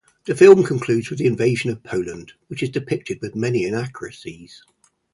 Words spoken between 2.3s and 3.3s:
which is depicted